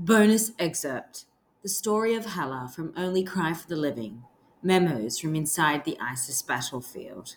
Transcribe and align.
Bonus 0.00 0.52
excerpt 0.60 1.24
The 1.64 1.68
story 1.68 2.14
of 2.14 2.24
Hala 2.24 2.70
from 2.72 2.92
Only 2.96 3.24
Cry 3.24 3.52
for 3.52 3.66
the 3.66 3.74
Living 3.74 4.22
Memos 4.62 5.18
from 5.18 5.34
Inside 5.34 5.84
the 5.84 5.98
ISIS 6.00 6.40
Battlefield. 6.40 7.34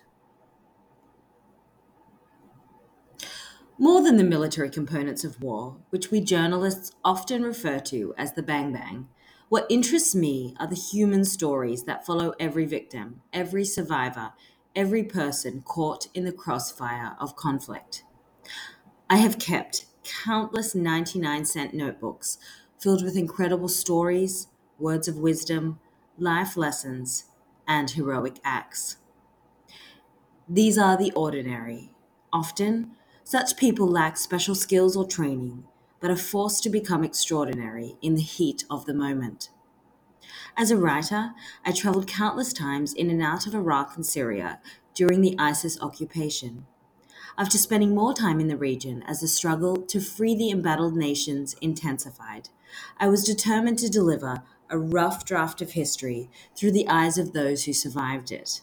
More 3.80 4.04
than 4.04 4.18
the 4.18 4.24
military 4.24 4.70
components 4.70 5.24
of 5.24 5.42
war, 5.42 5.78
which 5.90 6.12
we 6.12 6.22
journalists 6.22 6.92
often 7.04 7.42
refer 7.42 7.80
to 7.80 8.14
as 8.16 8.34
the 8.34 8.44
bang 8.44 8.72
bang, 8.72 9.08
what 9.50 9.66
interests 9.68 10.14
me 10.14 10.56
are 10.60 10.68
the 10.68 10.76
human 10.76 11.26
stories 11.26 11.86
that 11.86 12.06
follow 12.06 12.36
every 12.40 12.66
victim, 12.66 13.22
every 13.34 13.66
survivor, 13.66 14.34
every 14.76 15.04
person 15.04 15.64
caught 15.64 16.10
in 16.14 16.26
the 16.26 16.32
crossfire 16.32 17.16
of 17.20 17.36
conflict. 17.36 18.04
I 19.10 19.18
have 19.18 19.40
kept 19.40 19.88
countless 20.04 20.76
99 20.76 21.46
cent 21.46 21.74
notebooks 21.74 22.38
filled 22.80 23.04
with 23.04 23.16
incredible 23.16 23.68
stories, 23.68 24.48
words 24.80 25.08
of 25.08 25.18
wisdom, 25.18 25.80
life 26.18 26.58
lessons, 26.58 27.26
and 27.68 27.92
heroic 27.92 28.40
acts. 28.44 28.98
These 30.50 30.78
are 30.78 30.98
the 30.98 31.12
ordinary. 31.14 31.94
Often, 32.34 32.92
such 33.24 33.56
people 33.56 33.88
lack 33.88 34.18
special 34.18 34.56
skills 34.56 34.98
or 34.98 35.06
training, 35.06 35.64
but 36.00 36.12
are 36.12 36.18
forced 36.18 36.64
to 36.64 36.70
become 36.70 37.04
extraordinary 37.04 37.96
in 38.02 38.16
the 38.16 38.22
heat 38.22 38.66
of 38.70 38.86
the 38.86 38.94
moment. 38.94 39.50
As 40.58 40.72
a 40.72 40.78
writer, 40.78 41.32
I 41.66 41.72
traveled 41.72 42.08
countless 42.08 42.52
times 42.52 42.94
in 42.94 43.10
and 43.10 43.22
out 43.22 43.48
of 43.48 43.56
Iraq 43.56 43.96
and 43.96 44.06
Syria 44.06 44.60
during 44.94 45.22
the 45.22 45.36
ISIS 45.40 45.80
occupation. 45.82 46.66
After 47.42 47.58
spending 47.58 47.96
more 47.96 48.14
time 48.14 48.40
in 48.40 48.50
the 48.50 48.56
region 48.56 49.02
as 49.08 49.22
the 49.22 49.28
struggle 49.28 49.76
to 49.76 50.00
free 50.00 50.36
the 50.36 50.52
embattled 50.52 50.96
nations 50.96 51.56
intensified, 51.60 52.50
I 53.00 53.10
was 53.10 53.24
determined 53.24 53.80
to 53.80 53.90
deliver 53.90 54.44
a 54.70 54.78
rough 54.78 55.26
draft 55.26 55.60
of 55.60 55.72
history 55.72 56.30
through 56.56 56.74
the 56.74 56.88
eyes 56.88 57.18
of 57.18 57.34
those 57.34 57.64
who 57.64 57.74
survived 57.74 58.32
it. 58.32 58.62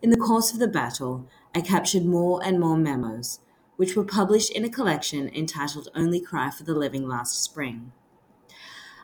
In 0.00 0.10
the 0.10 0.16
course 0.16 0.52
of 0.52 0.60
the 0.60 0.68
battle, 0.68 1.28
I 1.52 1.62
captured 1.62 2.04
more 2.04 2.40
and 2.44 2.60
more 2.60 2.76
memos, 2.76 3.40
which 3.74 3.96
were 3.96 4.04
published 4.04 4.52
in 4.52 4.64
a 4.64 4.70
collection 4.70 5.28
entitled 5.34 5.88
Only 5.96 6.20
Cry 6.20 6.48
for 6.48 6.62
the 6.62 6.74
Living 6.74 7.08
last 7.08 7.42
spring. 7.42 7.90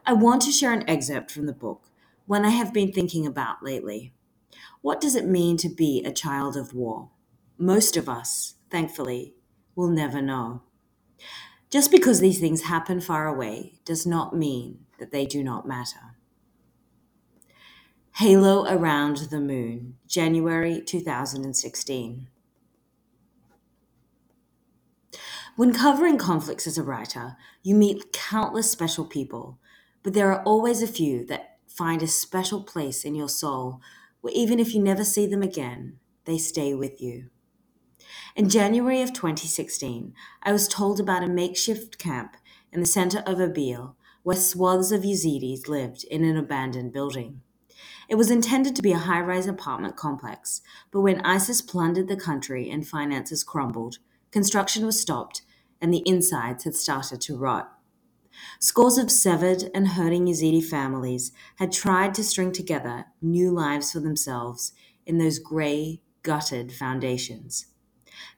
I 0.07 0.13
want 0.13 0.43
to 0.43 0.53
share 0.53 0.73
an 0.73 0.89
excerpt 0.89 1.33
from 1.33 1.47
the 1.47 1.53
book, 1.53 1.91
one 2.27 2.45
I 2.45 2.51
have 2.51 2.73
been 2.73 2.93
thinking 2.93 3.27
about 3.27 3.65
lately. 3.65 4.13
What 4.81 5.01
does 5.01 5.17
it 5.17 5.27
mean 5.27 5.57
to 5.57 5.69
be 5.69 6.05
a 6.05 6.13
child 6.13 6.57
of 6.57 6.73
war? 6.73 7.11
Most 7.61 7.97
of 7.97 8.09
us, 8.09 8.55
thankfully, 8.71 9.35
will 9.75 9.89
never 9.89 10.23
know. 10.23 10.63
Just 11.71 11.91
because 11.91 12.21
these 12.21 12.39
things 12.39 12.63
happen 12.63 13.01
far 13.01 13.27
away 13.27 13.81
does 13.85 14.07
not 14.07 14.37
mean 14.37 14.87
that 15.01 15.11
they 15.11 15.27
do 15.27 15.43
not 15.43 15.67
matter. 15.67 16.17
Halo 18.17 18.65
Around 18.65 19.17
the 19.31 19.41
Moon, 19.41 19.97
January 20.07 20.81
2016. 20.81 22.29
When 25.57 25.73
covering 25.73 26.17
conflicts 26.17 26.69
as 26.69 26.79
a 26.79 26.85
writer, 26.85 27.37
you 27.65 27.75
meet 27.75 28.13
countless 28.13 28.71
special 28.71 29.05
people, 29.05 29.59
but 30.05 30.15
there 30.15 30.31
are 30.33 30.45
always 30.45 30.81
a 30.81 30.87
few 30.87 31.27
that 31.27 31.59
find 31.67 32.05
a 32.05 32.07
special 32.07 32.63
place 32.63 33.05
in 33.05 33.17
your 33.17 33.29
soul 33.29 33.81
where 34.21 34.33
even 34.35 34.61
if 34.61 34.75
you 34.75 34.81
never 34.81 35.03
see 35.05 35.27
them 35.27 35.43
again, 35.43 35.99
they 36.25 36.39
stay 36.39 36.73
with 36.73 37.01
you. 37.01 37.31
In 38.37 38.49
January 38.49 39.03
of 39.03 39.13
2016, 39.13 40.15
I 40.43 40.53
was 40.53 40.69
told 40.69 41.01
about 41.01 41.25
a 41.25 41.29
makeshift 41.29 41.99
camp 41.99 42.37
in 42.73 42.81
the 42.81 42.87
center 42.87 43.19
of 43.27 43.39
Erbil 43.39 43.95
where 44.23 44.37
swaths 44.37 44.93
of 44.93 45.03
Yazidis 45.03 45.69
lived 45.69 46.05
in 46.05 46.23
an 46.23 46.37
abandoned 46.37 46.93
building. 46.93 47.41
It 48.09 48.15
was 48.15 48.31
intended 48.31 48.77
to 48.77 48.83
be 48.83 48.93
a 48.93 48.99
high 48.99 49.21
rise 49.21 49.47
apartment 49.47 49.97
complex, 49.97 50.63
but 50.91 51.01
when 51.01 51.21
ISIS 51.23 51.61
plundered 51.61 52.09
the 52.09 52.17
country 52.17 52.71
and 52.71 52.87
finances 52.87 53.43
crumbled, 53.43 53.99
construction 54.31 54.87
was 54.87 55.01
stopped 55.01 55.43
and 55.81 55.93
the 55.93 56.03
insides 56.07 56.65
had 56.65 56.75
started 56.75 57.21
to 57.23 57.37
rot. 57.37 57.73
Scores 58.61 58.99
of 58.99 59.11
severed 59.11 59.71
and 59.75 59.89
hurting 59.89 60.27
Yazidi 60.27 60.65
families 60.65 61.33
had 61.57 61.73
tried 61.73 62.15
to 62.15 62.25
string 62.25 62.53
together 62.53 63.07
new 63.21 63.51
lives 63.51 63.93
for 63.93 64.01
themselves 64.01 64.73
in 65.07 65.19
those 65.19 65.39
gray, 65.39 66.01
gutted 66.23 66.73
foundations. 66.73 67.67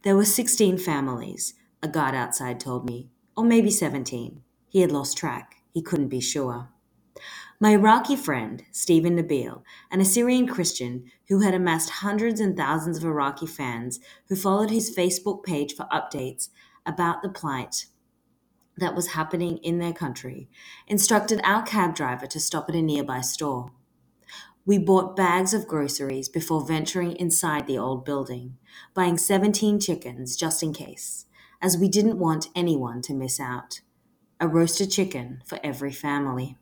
There 0.02 0.16
were 0.16 0.24
16 0.24 0.78
families, 0.78 1.54
a 1.82 1.88
guard 1.88 2.14
outside 2.14 2.60
told 2.60 2.86
me, 2.86 3.10
or 3.36 3.44
maybe 3.44 3.70
17. 3.70 4.42
He 4.68 4.80
had 4.80 4.92
lost 4.92 5.16
track. 5.16 5.56
He 5.72 5.82
couldn't 5.82 6.08
be 6.08 6.20
sure. 6.20 6.68
My 7.62 7.72
Iraqi 7.72 8.16
friend, 8.16 8.64
Steven 8.72 9.18
Nabil, 9.18 9.62
an 9.90 10.00
Assyrian 10.00 10.46
Christian 10.46 11.04
who 11.28 11.40
had 11.40 11.52
amassed 11.52 11.90
hundreds 11.90 12.40
and 12.40 12.56
thousands 12.56 12.96
of 12.96 13.04
Iraqi 13.04 13.46
fans 13.46 14.00
who 14.28 14.36
followed 14.36 14.70
his 14.70 14.96
Facebook 14.96 15.44
page 15.44 15.74
for 15.74 15.86
updates 15.92 16.48
about 16.86 17.22
the 17.22 17.28
plight 17.28 17.86
that 18.78 18.94
was 18.94 19.08
happening 19.08 19.58
in 19.58 19.78
their 19.78 19.92
country, 19.92 20.48
instructed 20.86 21.40
our 21.44 21.62
cab 21.62 21.94
driver 21.94 22.26
to 22.26 22.40
stop 22.40 22.68
at 22.68 22.74
a 22.74 22.80
nearby 22.80 23.20
store. 23.20 23.72
We 24.66 24.78
bought 24.78 25.16
bags 25.16 25.54
of 25.54 25.66
groceries 25.66 26.28
before 26.28 26.66
venturing 26.66 27.12
inside 27.16 27.66
the 27.66 27.78
old 27.78 28.04
building, 28.04 28.58
buying 28.92 29.16
17 29.16 29.80
chickens 29.80 30.36
just 30.36 30.62
in 30.62 30.74
case, 30.74 31.24
as 31.62 31.78
we 31.78 31.88
didn't 31.88 32.18
want 32.18 32.48
anyone 32.54 33.00
to 33.02 33.14
miss 33.14 33.40
out. 33.40 33.80
A 34.38 34.46
roasted 34.46 34.90
chicken 34.90 35.42
for 35.46 35.58
every 35.64 35.92
family. 35.92 36.56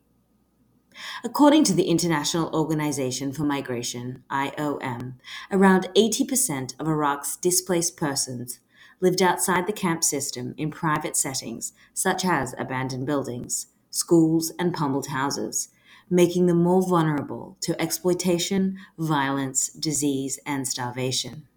According 1.23 1.65
to 1.65 1.73
the 1.73 1.89
International 1.89 2.49
Organization 2.53 3.31
for 3.31 3.43
Migration, 3.43 4.23
IOM, 4.31 5.15
around 5.51 5.89
80% 5.95 6.79
of 6.79 6.87
Iraq's 6.87 7.35
displaced 7.35 7.97
persons 7.97 8.59
lived 9.01 9.21
outside 9.21 9.67
the 9.67 9.73
camp 9.73 10.03
system 10.03 10.53
in 10.57 10.71
private 10.71 11.15
settings 11.15 11.73
such 11.93 12.25
as 12.25 12.55
abandoned 12.57 13.05
buildings, 13.05 13.67
schools, 13.89 14.51
and 14.57 14.73
pummeled 14.73 15.07
houses, 15.07 15.69
making 16.09 16.45
them 16.45 16.61
more 16.63 16.81
vulnerable 16.81 17.57
to 17.61 17.79
exploitation, 17.81 18.77
violence, 18.97 19.69
disease, 19.69 20.39
and 20.45 20.67
starvation. 20.67 21.47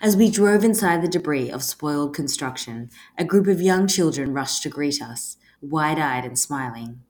As 0.00 0.16
we 0.16 0.30
drove 0.30 0.64
inside 0.64 1.02
the 1.02 1.08
debris 1.08 1.50
of 1.50 1.62
spoiled 1.62 2.14
construction, 2.14 2.90
a 3.18 3.24
group 3.24 3.46
of 3.46 3.60
young 3.60 3.86
children 3.86 4.32
rushed 4.32 4.62
to 4.62 4.68
greet 4.68 5.02
us, 5.02 5.36
wide 5.60 5.98
eyed 5.98 6.24
and 6.24 6.38
smiling. 6.38 7.00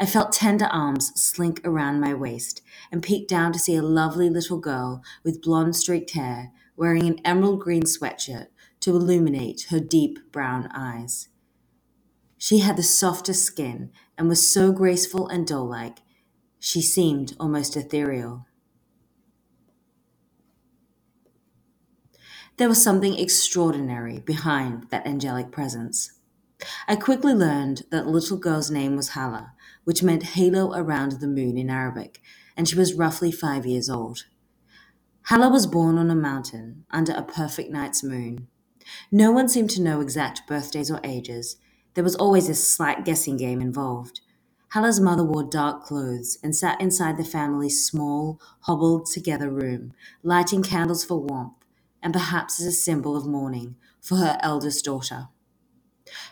I 0.00 0.06
felt 0.06 0.32
tender 0.32 0.66
arms 0.66 1.12
slink 1.20 1.60
around 1.64 2.00
my 2.00 2.14
waist 2.14 2.62
and 2.90 3.02
peeked 3.02 3.28
down 3.28 3.52
to 3.52 3.58
see 3.58 3.76
a 3.76 3.82
lovely 3.82 4.30
little 4.30 4.58
girl 4.58 5.02
with 5.22 5.42
blonde 5.42 5.76
streaked 5.76 6.12
hair 6.12 6.52
wearing 6.76 7.06
an 7.06 7.20
emerald 7.24 7.60
green 7.60 7.82
sweatshirt 7.82 8.46
to 8.80 8.90
illuminate 8.94 9.66
her 9.70 9.80
deep 9.80 10.18
brown 10.32 10.68
eyes. 10.74 11.28
She 12.38 12.58
had 12.58 12.76
the 12.76 12.84
softest 12.84 13.44
skin 13.44 13.90
and 14.16 14.28
was 14.28 14.48
so 14.48 14.72
graceful 14.72 15.26
and 15.28 15.46
doll 15.46 15.68
like, 15.68 15.98
she 16.60 16.80
seemed 16.80 17.36
almost 17.38 17.76
ethereal. 17.76 18.46
There 22.56 22.68
was 22.68 22.82
something 22.82 23.18
extraordinary 23.18 24.20
behind 24.20 24.90
that 24.90 25.06
angelic 25.06 25.50
presence. 25.50 26.12
I 26.88 26.96
quickly 26.96 27.32
learned 27.32 27.84
that 27.90 28.04
the 28.04 28.10
little 28.10 28.36
girl's 28.36 28.70
name 28.70 28.96
was 28.96 29.10
Hala, 29.10 29.52
which 29.84 30.02
meant 30.02 30.22
halo 30.34 30.72
around 30.74 31.12
the 31.12 31.28
moon 31.28 31.56
in 31.56 31.70
Arabic, 31.70 32.20
and 32.56 32.68
she 32.68 32.76
was 32.76 32.94
roughly 32.94 33.30
five 33.30 33.64
years 33.64 33.88
old. 33.88 34.26
Hala 35.26 35.48
was 35.50 35.66
born 35.66 35.98
on 35.98 36.10
a 36.10 36.16
mountain 36.16 36.84
under 36.90 37.12
a 37.12 37.22
perfect 37.22 37.70
night's 37.70 38.02
moon. 38.02 38.48
No 39.12 39.30
one 39.30 39.48
seemed 39.48 39.70
to 39.70 39.82
know 39.82 40.00
exact 40.00 40.46
birthdays 40.48 40.90
or 40.90 41.00
ages. 41.04 41.56
There 41.98 42.04
was 42.04 42.14
always 42.14 42.48
a 42.48 42.54
slight 42.54 43.04
guessing 43.04 43.36
game 43.36 43.60
involved. 43.60 44.20
Hala's 44.68 45.00
mother 45.00 45.24
wore 45.24 45.42
dark 45.42 45.82
clothes 45.82 46.38
and 46.44 46.54
sat 46.54 46.80
inside 46.80 47.16
the 47.16 47.24
family's 47.24 47.84
small, 47.84 48.40
hobbled 48.60 49.06
together 49.06 49.50
room, 49.50 49.94
lighting 50.22 50.62
candles 50.62 51.04
for 51.04 51.20
warmth 51.20 51.56
and 52.00 52.12
perhaps 52.12 52.60
as 52.60 52.66
a 52.68 52.70
symbol 52.70 53.16
of 53.16 53.26
mourning 53.26 53.74
for 54.00 54.14
her 54.18 54.38
eldest 54.44 54.84
daughter. 54.84 55.26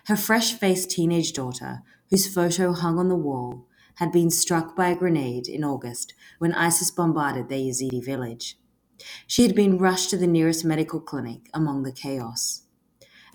Her 0.05 0.15
fresh 0.15 0.53
faced 0.53 0.93
teenage 0.93 1.33
daughter, 1.33 1.83
whose 2.11 2.33
photo 2.33 2.73
hung 2.73 3.01
on 3.01 3.09
the 3.09 3.17
wall, 3.17 3.67
had 3.97 4.13
been 4.13 4.31
struck 4.31 4.77
by 4.77 4.91
a 4.91 4.97
grenade 4.97 5.49
in 5.49 5.65
August 5.65 6.15
when 6.39 6.55
ISIS 6.55 6.93
bombarded 6.93 7.49
their 7.49 7.59
Yazidi 7.59 8.05
village. 8.05 8.57
She 9.27 9.43
had 9.43 9.57
been 9.57 9.79
rushed 9.79 10.11
to 10.11 10.17
the 10.17 10.29
nearest 10.29 10.65
medical 10.65 11.01
clinic 11.01 11.51
among 11.53 11.83
the 11.83 11.91
chaos. 11.91 12.66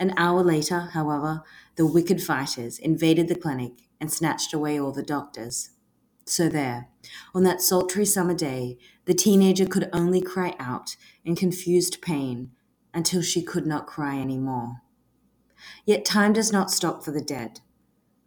An 0.02 0.16
hour 0.18 0.44
later, 0.44 0.90
however, 0.94 1.44
the 1.76 1.86
wicked 1.86 2.24
fighters 2.24 2.80
invaded 2.80 3.28
the 3.28 3.36
clinic 3.36 3.74
and 4.00 4.12
snatched 4.12 4.52
away 4.52 4.80
all 4.80 4.92
the 4.92 5.04
doctors. 5.04 5.70
So, 6.26 6.50
there, 6.50 6.88
on 7.36 7.44
that 7.44 7.62
sultry 7.62 8.06
summer 8.06 8.34
day, 8.34 8.80
the 9.06 9.14
teenager 9.14 9.68
could 9.68 9.92
only 9.94 10.20
cry 10.20 10.56
out 10.58 10.96
in 11.24 11.36
confused 11.36 12.02
pain 12.02 12.50
until 12.96 13.22
she 13.22 13.44
could 13.44 13.68
not 13.68 13.86
cry 13.86 14.16
any 14.16 14.40
more. 14.40 14.82
Yet 15.86 16.04
time 16.04 16.34
does 16.34 16.52
not 16.52 16.72
stop 16.72 17.06
for 17.06 17.12
the 17.12 17.22
dead. 17.22 17.60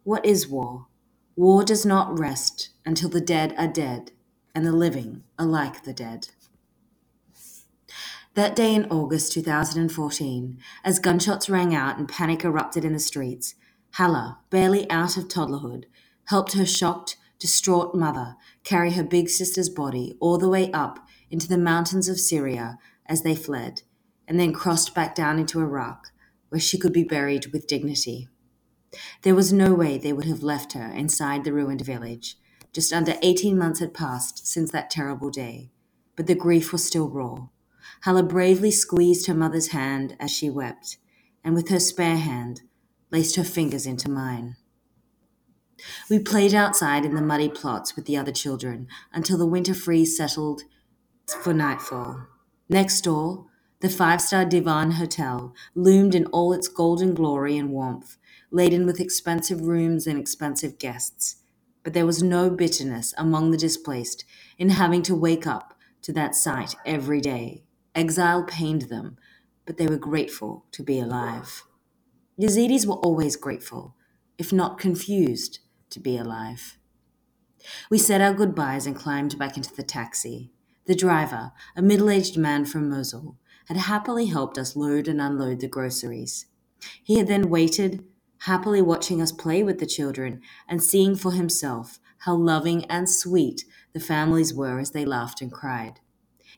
What 0.04 0.24
is 0.24 0.46
war? 0.46 0.86
War 1.34 1.64
does 1.64 1.84
not 1.84 2.16
rest 2.16 2.70
until 2.86 3.08
the 3.08 3.20
dead 3.20 3.52
are 3.58 3.66
dead 3.66 4.12
and 4.54 4.64
the 4.64 4.70
living 4.70 5.24
are 5.40 5.46
like 5.46 5.82
the 5.82 5.92
dead. 5.92 6.28
That 8.34 8.56
day 8.56 8.75
in 8.75 8.86
August 8.86 9.31
2014, 9.32 10.58
as 10.82 10.98
gunshots 10.98 11.48
rang 11.48 11.72
out 11.72 11.98
and 11.98 12.08
panic 12.08 12.44
erupted 12.44 12.84
in 12.84 12.92
the 12.92 12.98
streets, 12.98 13.54
Hala, 13.92 14.40
barely 14.50 14.90
out 14.90 15.16
of 15.16 15.28
toddlerhood, 15.28 15.84
helped 16.25 16.54
her 16.54 16.66
shocked, 16.66 17.16
distraught 17.38 17.94
mother 17.94 18.34
carry 18.64 18.90
her 18.94 19.04
big 19.04 19.28
sister's 19.28 19.69
body 19.69 20.16
all 20.19 20.36
the 20.36 20.48
way 20.48 20.72
up 20.72 21.06
into 21.31 21.46
the 21.46 21.56
mountains 21.56 22.08
of 22.08 22.19
Syria 22.19 22.76
as 23.06 23.22
they 23.22 23.36
fled, 23.36 23.82
and 24.26 24.40
then 24.40 24.52
crossed 24.52 24.96
back 24.96 25.14
down 25.14 25.38
into 25.38 25.60
Iraq, 25.60 26.08
where 26.48 26.60
she 26.60 26.76
could 26.76 26.92
be 26.92 27.04
buried 27.04 27.52
with 27.52 27.69
dignity. 27.69 28.26
There 29.22 29.36
was 29.36 29.52
no 29.52 29.75
way 29.75 29.96
they 29.96 30.12
would 30.12 30.26
have 30.26 30.42
left 30.42 30.72
her 30.72 30.90
inside 30.90 31.44
the 31.44 31.52
ruined 31.52 31.82
village. 31.82 32.36
Just 32.72 32.92
under 32.92 33.14
18 33.22 33.56
months 33.56 33.78
had 33.78 33.94
passed 33.94 34.44
since 34.48 34.72
that 34.72 34.90
terrible 34.90 35.31
day, 35.31 35.70
but 36.16 36.26
the 36.26 36.34
grief 36.34 36.72
was 36.72 36.84
still 36.84 37.08
raw. 37.08 37.46
Hala 38.02 38.23
bravely 38.23 38.70
squeezed 38.70 39.26
her 39.26 39.35
mother's 39.35 39.69
hand 39.69 40.17
as 40.20 40.31
she 40.31 40.50
wept, 40.50 40.99
and 41.43 41.55
with 41.55 41.69
her 41.69 41.81
spare 41.81 42.17
hand, 42.17 42.62
laced 43.11 43.37
her 43.37 43.44
fingers 43.44 43.87
into 43.87 44.11
mine. 44.11 44.56
We 46.08 46.19
played 46.19 46.55
outside 46.55 47.05
in 47.05 47.14
the 47.14 47.23
muddy 47.23 47.49
plots 47.49 47.96
with 47.96 48.06
the 48.06 48.17
other 48.17 48.32
children 48.32 48.88
until 49.12 49.38
the 49.38 49.46
winter 49.46 49.75
freeze 49.75 50.17
settled 50.17 50.62
for 51.26 51.52
nightfall. 51.55 52.26
Next 52.69 53.02
door, 53.02 53.46
the 53.81 53.88
five 53.88 54.20
star 54.20 54.44
Divan 54.44 54.93
Hotel 54.93 55.55
loomed 55.75 56.14
in 56.14 56.26
all 56.26 56.52
its 56.52 56.69
golden 56.69 57.14
glory 57.14 57.56
and 57.58 57.70
warmth, 57.70 58.17
laden 58.50 58.87
with 58.87 59.00
expensive 59.00 59.62
rooms 59.62 60.06
and 60.06 60.19
expensive 60.19 60.79
guests. 60.79 61.37
But 61.82 61.93
there 61.93 62.06
was 62.06 62.23
no 62.23 62.49
bitterness 62.49 63.12
among 63.19 63.50
the 63.50 63.58
displaced 63.58 64.25
in 64.56 64.70
having 64.70 65.02
to 65.02 65.14
wake 65.14 65.46
up 65.46 65.79
to 66.02 66.12
that 66.14 66.35
sight 66.35 66.75
every 66.87 67.20
day. 67.20 67.63
Exile 67.94 68.44
pained 68.44 68.82
them, 68.82 69.17
but 69.67 69.76
they 69.76 69.87
were 69.87 69.96
grateful 69.96 70.67
to 70.73 70.82
be 70.82 70.99
alive. 70.99 71.64
Yazidis 72.41 72.87
were 72.87 72.94
always 72.94 73.37
grateful, 73.37 73.94
if 74.38 74.52
not 74.52 74.79
confused, 74.79 75.61
to 75.91 76.00
be 76.00 76.17
alive. 76.17 76.76
We 77.88 77.99
said 77.99 78.20
our 78.20 78.35
goodbyes 78.35 78.87
and 78.87 78.96
climbed 78.96 79.38
back 79.38 79.56
into 79.56 79.75
the 79.75 79.82
taxi. 79.82 80.50
The 80.87 80.94
driver, 80.94 81.52
a 81.76 81.82
middle 81.82 82.11
aged 82.11 82.37
man 82.37 82.64
from 82.64 82.91
Mosul, 82.91 83.37
had 83.69 83.76
happily 83.76 84.26
helped 84.26 84.58
us 84.58 84.76
load 84.76 85.08
and 85.08 85.20
unload 85.20 85.61
the 85.61 85.69
groceries. 85.69 86.46
He 87.02 87.19
had 87.19 87.29
then 87.29 87.49
waited, 87.49 88.05
happily 88.41 88.82
watching 88.82 89.23
us 89.23 89.32
play 89.32 89.62
with 89.62 89.79
the 89.79 89.87
children 89.87 90.43
and 90.69 90.82
seeing 90.82 91.17
for 91.17 91.32
himself 91.32 92.00
how 92.19 92.35
loving 92.35 92.85
and 92.87 93.08
sweet 93.08 93.64
the 93.93 94.00
families 94.00 94.52
were 94.52 94.79
as 94.79 94.91
they 94.91 95.05
laughed 95.05 95.41
and 95.41 95.52
cried. 95.52 96.00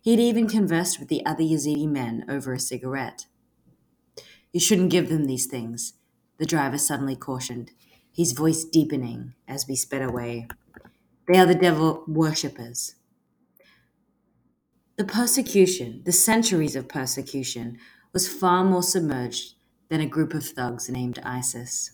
He 0.06 0.12
had 0.12 0.20
even 0.20 0.46
conversed 0.46 1.00
with 1.00 1.08
the 1.08 1.26
other 1.26 1.42
Yazidi 1.42 1.88
men 1.88 2.24
over 2.28 2.52
a 2.52 2.60
cigarette. 2.60 3.26
You 4.52 4.60
shouldn't 4.60 4.92
give 4.92 5.08
them 5.08 5.24
these 5.24 5.46
things, 5.46 5.94
the 6.38 6.46
driver 6.46 6.78
suddenly 6.78 7.16
cautioned, 7.16 7.72
his 8.14 8.30
voice 8.30 8.62
deepening 8.62 9.34
as 9.48 9.66
we 9.66 9.74
sped 9.74 10.02
away. 10.02 10.46
They 11.26 11.36
are 11.40 11.44
the 11.44 11.56
devil 11.56 12.04
worshippers. 12.06 12.94
The 14.94 15.04
persecution, 15.04 16.02
the 16.04 16.12
centuries 16.12 16.76
of 16.76 16.86
persecution, 16.86 17.76
was 18.12 18.32
far 18.32 18.62
more 18.62 18.84
submerged 18.84 19.54
than 19.88 20.00
a 20.00 20.06
group 20.06 20.34
of 20.34 20.46
thugs 20.46 20.88
named 20.88 21.18
ISIS. 21.24 21.90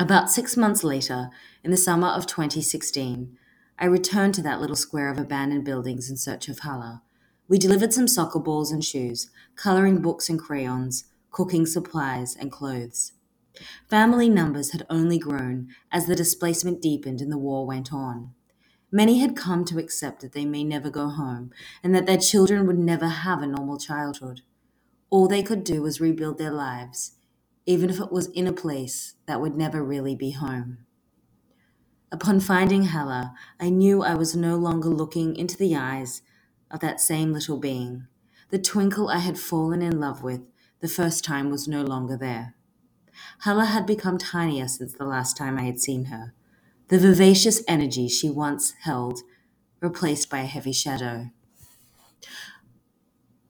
About 0.00 0.32
six 0.32 0.56
months 0.56 0.82
later, 0.82 1.30
in 1.62 1.70
the 1.70 1.76
summer 1.76 2.08
of 2.08 2.26
2016, 2.26 3.38
I 3.78 3.86
returned 3.86 4.34
to 4.34 4.42
that 4.42 4.60
little 4.60 4.76
square 4.76 5.10
of 5.10 5.18
abandoned 5.18 5.64
buildings 5.64 6.08
in 6.08 6.16
search 6.16 6.48
of 6.48 6.60
Hala. 6.60 7.02
We 7.48 7.58
delivered 7.58 7.92
some 7.92 8.08
soccer 8.08 8.38
balls 8.38 8.70
and 8.70 8.84
shoes, 8.84 9.30
coloring 9.56 10.00
books 10.00 10.28
and 10.28 10.38
crayons, 10.38 11.04
cooking 11.30 11.66
supplies, 11.66 12.36
and 12.36 12.52
clothes. 12.52 13.12
Family 13.88 14.28
numbers 14.28 14.72
had 14.72 14.86
only 14.88 15.18
grown 15.18 15.68
as 15.92 16.06
the 16.06 16.16
displacement 16.16 16.80
deepened 16.80 17.20
and 17.20 17.30
the 17.30 17.38
war 17.38 17.66
went 17.66 17.92
on. 17.92 18.34
Many 18.90 19.18
had 19.18 19.36
come 19.36 19.64
to 19.66 19.78
accept 19.78 20.20
that 20.20 20.32
they 20.32 20.44
may 20.44 20.62
never 20.62 20.88
go 20.88 21.08
home 21.08 21.52
and 21.82 21.94
that 21.94 22.06
their 22.06 22.18
children 22.18 22.66
would 22.66 22.78
never 22.78 23.08
have 23.08 23.42
a 23.42 23.46
normal 23.46 23.78
childhood. 23.78 24.42
All 25.10 25.26
they 25.26 25.42
could 25.42 25.64
do 25.64 25.82
was 25.82 26.00
rebuild 26.00 26.38
their 26.38 26.52
lives, 26.52 27.16
even 27.66 27.90
if 27.90 28.00
it 28.00 28.12
was 28.12 28.28
in 28.28 28.46
a 28.46 28.52
place 28.52 29.14
that 29.26 29.40
would 29.40 29.56
never 29.56 29.82
really 29.82 30.14
be 30.14 30.30
home. 30.30 30.78
Upon 32.12 32.40
finding 32.40 32.84
Hala, 32.86 33.34
I 33.58 33.70
knew 33.70 34.02
I 34.02 34.14
was 34.14 34.36
no 34.36 34.56
longer 34.56 34.88
looking 34.88 35.34
into 35.36 35.56
the 35.56 35.74
eyes 35.74 36.22
of 36.70 36.80
that 36.80 37.00
same 37.00 37.32
little 37.32 37.58
being. 37.58 38.06
The 38.50 38.58
twinkle 38.58 39.08
I 39.08 39.18
had 39.18 39.38
fallen 39.38 39.82
in 39.82 39.98
love 39.98 40.22
with 40.22 40.42
the 40.80 40.88
first 40.88 41.24
time 41.24 41.50
was 41.50 41.66
no 41.66 41.82
longer 41.82 42.16
there. 42.16 42.54
Hala 43.40 43.64
had 43.64 43.86
become 43.86 44.18
tinier 44.18 44.68
since 44.68 44.92
the 44.92 45.04
last 45.04 45.36
time 45.36 45.58
I 45.58 45.62
had 45.62 45.80
seen 45.80 46.06
her, 46.06 46.34
the 46.88 46.98
vivacious 46.98 47.62
energy 47.66 48.08
she 48.08 48.28
once 48.28 48.74
held 48.82 49.20
replaced 49.80 50.30
by 50.30 50.40
a 50.40 50.46
heavy 50.46 50.72
shadow. 50.72 51.30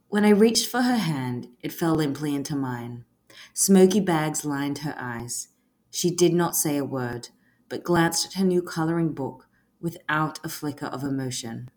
When 0.08 0.24
I 0.24 0.30
reached 0.30 0.68
for 0.68 0.82
her 0.82 0.96
hand, 0.96 1.48
it 1.60 1.72
fell 1.72 1.94
limply 1.94 2.34
into 2.34 2.54
mine. 2.54 3.04
Smoky 3.52 4.00
bags 4.00 4.44
lined 4.44 4.78
her 4.78 4.94
eyes. 4.96 5.48
She 5.90 6.10
did 6.10 6.32
not 6.32 6.56
say 6.56 6.76
a 6.76 6.84
word, 6.84 7.30
but 7.68 7.82
glanced 7.82 8.26
at 8.26 8.34
her 8.34 8.44
new 8.44 8.62
coloring 8.62 9.12
book 9.12 9.48
without 9.80 10.44
a 10.44 10.48
flicker 10.48 10.86
of 10.86 11.02
emotion. 11.02 11.68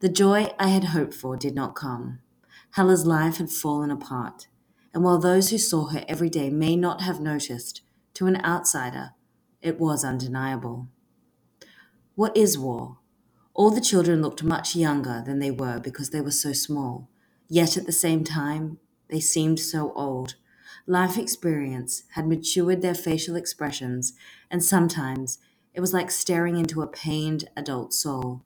The 0.00 0.08
joy 0.08 0.52
I 0.58 0.68
had 0.68 0.84
hoped 0.84 1.14
for 1.14 1.36
did 1.36 1.54
not 1.54 1.74
come. 1.74 2.20
Hala's 2.72 3.06
life 3.06 3.36
had 3.36 3.50
fallen 3.50 3.90
apart, 3.90 4.48
and 4.92 5.04
while 5.04 5.18
those 5.18 5.50
who 5.50 5.58
saw 5.58 5.86
her 5.86 6.04
every 6.08 6.28
day 6.30 6.50
may 6.50 6.76
not 6.76 7.00
have 7.02 7.20
noticed, 7.20 7.82
to 8.14 8.26
an 8.26 8.44
outsider, 8.44 9.12
it 9.60 9.78
was 9.78 10.04
undeniable. 10.04 10.88
What 12.14 12.36
is 12.36 12.58
war? 12.58 12.98
All 13.54 13.70
the 13.70 13.80
children 13.80 14.22
looked 14.22 14.42
much 14.42 14.74
younger 14.74 15.22
than 15.24 15.38
they 15.38 15.50
were 15.50 15.78
because 15.78 16.10
they 16.10 16.20
were 16.20 16.30
so 16.30 16.52
small. 16.52 17.08
Yet 17.48 17.76
at 17.76 17.86
the 17.86 17.92
same 17.92 18.24
time, 18.24 18.78
they 19.08 19.20
seemed 19.20 19.60
so 19.60 19.92
old. 19.92 20.36
Life 20.86 21.16
experience 21.18 22.04
had 22.12 22.26
matured 22.26 22.82
their 22.82 22.94
facial 22.94 23.36
expressions, 23.36 24.14
and 24.52 24.62
sometimes 24.62 25.38
it 25.74 25.80
was 25.80 25.94
like 25.94 26.10
staring 26.10 26.58
into 26.58 26.82
a 26.82 26.86
pained 26.86 27.48
adult 27.56 27.94
soul. 27.94 28.44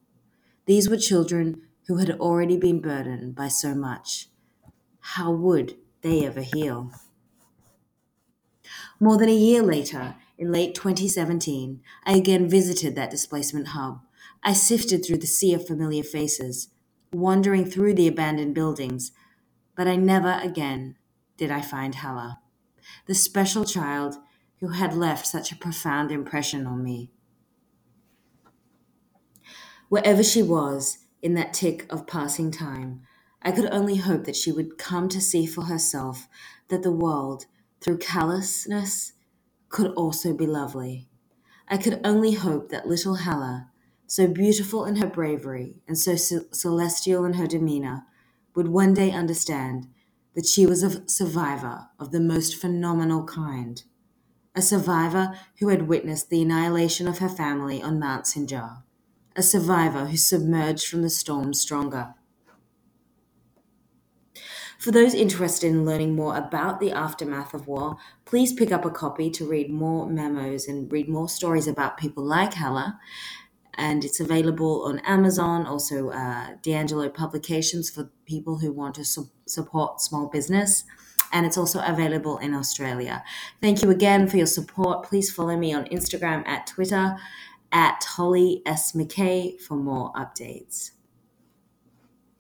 These 0.65 0.89
were 0.89 0.97
children 0.97 1.63
who 1.89 1.97
had 1.97 2.13
already 2.13 2.57
been 2.57 2.81
burdened 2.81 3.35
by 3.35 3.49
so 3.49 3.75
much. 3.75 4.29
How 5.01 5.33
would 5.33 5.77
they 6.03 6.25
ever 6.25 6.43
heal? 6.43 6.93
More 9.01 9.19
than 9.19 9.29
a 9.29 9.35
year 9.35 9.63
later, 9.63 10.15
in 10.39 10.53
late 10.53 10.75
2017, 10.75 11.81
I 12.05 12.17
again 12.17 12.49
visited 12.49 12.95
that 12.95 13.11
displacement 13.11 13.69
hub. 13.69 14.01
I 14.43 14.53
sifted 14.53 15.05
through 15.05 15.19
the 15.19 15.27
sea 15.27 15.55
of 15.55 15.67
familiar 15.67 16.05
faces, 16.05 16.69
wandering 17.13 17.65
through 17.65 17.95
the 17.95 18.09
abandoned 18.09 18.55
buildings, 18.55 19.11
but 19.75 19.89
I 19.89 19.97
never 19.97 20.39
again 20.43 20.97
did 21.37 21.51
I 21.51 21.63
find 21.63 21.97
Hala, 21.97 22.41
the 23.07 23.15
special 23.15 23.65
child 23.65 24.17
who 24.61 24.69
had 24.69 24.95
left 24.95 25.27
such 25.27 25.53
a 25.53 25.57
profound 25.57 26.11
impression 26.11 26.67
on 26.67 26.83
me. 26.83 27.11
Wherever 29.89 30.23
she 30.23 30.43
was 30.43 30.99
in 31.23 31.35
that 31.35 31.53
tick 31.53 31.87
of 31.91 32.07
passing 32.07 32.51
time, 32.51 33.03
I 33.43 33.53
could 33.53 33.69
only 33.71 33.97
hope 33.97 34.25
that 34.25 34.37
she 34.37 34.51
would 34.51 34.79
come 34.79 35.09
to 35.11 35.21
see 35.21 35.47
for 35.47 35.65
herself 35.65 36.27
that 36.69 36.83
the 36.83 36.91
world, 36.91 37.47
through 37.81 37.99
callousness, 37.99 39.13
could 39.69 39.93
also 39.93 40.33
be 40.33 40.47
lovely. 40.47 41.09
I 41.69 41.77
could 41.77 42.01
only 42.05 42.33
hope 42.33 42.71
that 42.71 42.89
little 42.89 43.17
Hala, 43.17 43.71
so 44.07 44.27
beautiful 44.27 44.85
in 44.85 44.97
her 44.97 45.07
bravery 45.07 45.77
and 45.87 45.99
so 45.99 46.17
celestial 46.17 47.25
in 47.25 47.35
her 47.35 47.47
demeanor, 47.47 48.05
would 48.55 48.69
one 48.69 48.95
day 48.95 49.11
understand 49.11 49.87
that 50.35 50.47
she 50.47 50.67
was 50.67 50.83
a 50.83 51.09
survivor 51.09 51.89
of 51.99 52.11
the 52.11 52.21
most 52.21 52.57
phenomenal 52.57 53.25
kind. 53.25 53.83
A 54.57 54.63
survivor 54.63 55.39
who 55.61 55.69
had 55.69 55.87
witnessed 55.87 56.31
the 56.31 56.43
annihilation 56.43 57.07
of 57.07 57.19
her 57.19 57.29
family 57.29 57.83
on 57.83 58.01
Mount 58.01 58.25
Sinjar. 58.25 58.83
A 59.37 59.43
survivor 59.43 60.07
who 60.07 60.17
submerged 60.17 60.89
from 60.89 61.03
the 61.03 61.11
storm 61.11 61.53
stronger. 61.53 62.15
For 64.79 64.91
those 64.91 65.15
interested 65.15 65.69
in 65.69 65.85
learning 65.85 66.17
more 66.17 66.37
about 66.37 66.81
the 66.81 66.91
aftermath 66.91 67.55
of 67.55 67.67
war, 67.67 67.97
please 68.25 68.53
pick 68.53 68.73
up 68.73 68.85
a 68.85 68.91
copy 68.91 69.31
to 69.31 69.49
read 69.49 69.71
more 69.71 70.09
memos 70.09 70.67
and 70.67 70.91
read 70.91 71.09
more 71.09 71.29
stories 71.29 71.69
about 71.69 71.99
people 71.99 72.25
like 72.25 72.55
Hala 72.55 72.99
and 73.77 74.05
it's 74.05 74.21
available 74.21 74.85
on 74.85 75.01
Amazon, 75.01 75.67
also 75.67 76.11
uh, 76.11 76.57
D'Angelo 76.63 77.09
Publications 77.11 77.91
for 77.91 78.11
people 78.25 78.59
who 78.59 78.73
want 78.73 78.95
to 78.95 79.05
su- 79.05 79.31
support 79.47 80.01
small 80.01 80.29
business. 80.29 80.85
And 81.37 81.45
it's 81.45 81.59
also 81.59 81.83
available 81.85 82.39
in 82.39 82.55
Australia. 82.55 83.23
Thank 83.61 83.83
you 83.83 83.91
again 83.91 84.27
for 84.27 84.39
your 84.39 84.47
support. 84.47 85.03
Please 85.03 85.31
follow 85.31 85.55
me 85.55 85.75
on 85.75 85.85
Instagram 85.89 86.49
at 86.49 86.67
Twitter 86.67 87.19
at 87.71 88.03
Hollie 88.03 88.63
S. 88.65 88.93
McKay 88.93 89.61
for 89.61 89.77
more 89.77 90.15
updates. 90.15 90.93